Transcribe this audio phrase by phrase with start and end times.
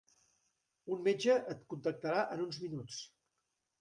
[0.95, 3.03] Un metge et contactarà en uns minuts.